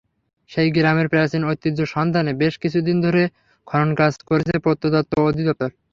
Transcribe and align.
সেই 0.49 0.69
গ্রামে 0.71 1.05
প্রাচীন 1.07 1.41
ঐতিহ্যের 1.45 1.89
সন্ধানে 1.95 2.31
বেশ 2.41 2.53
কিছুদিন 2.63 2.97
ধরে 3.05 3.23
খননকাজ 3.67 4.13
করেছে 4.29 4.55
প্রত্নতত্ত্ব 4.63 5.15
অধিদপ্তর। 5.29 5.69